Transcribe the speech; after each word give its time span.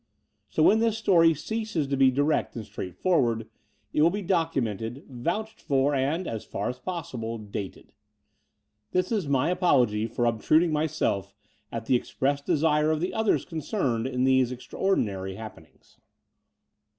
So, 0.49 0.63
when 0.63 0.79
this 0.79 0.97
story 0.97 1.35
ceases 1.35 1.85
to 1.85 1.95
be 1.95 2.09
direct 2.09 2.55
and 2.55 2.65
straightforward, 2.65 3.47
it 3.93 4.01
will 4.01 4.09
be 4.09 4.23
documented, 4.23 5.05
vouched 5.07 5.61
for 5.61 5.93
and, 5.93 6.25
as 6.25 6.43
far 6.43 6.69
as 6.69 6.79
possible, 6.79 7.37
dated. 7.37 7.93
This 8.93 9.11
is 9.11 9.27
my 9.27 9.51
apology 9.51 10.07
for 10.07 10.25
obtrud 10.25 10.63
ing 10.63 10.73
myself— 10.73 11.35
^at 11.71 11.85
the 11.85 11.95
express 11.95 12.41
desire 12.41 12.89
of 12.89 12.99
the 12.99 13.13
others 13.13 13.45
concerned 13.45 14.07
in 14.07 14.23
these 14.23 14.51
extraordinary 14.51 15.35
happenings. 15.35 15.97